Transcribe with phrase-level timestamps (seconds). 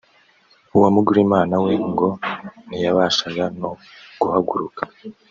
[0.75, 2.07] uwa Mugurimari we ngo
[2.67, 3.69] ntiyabashaga no
[4.21, 4.81] guhaguruka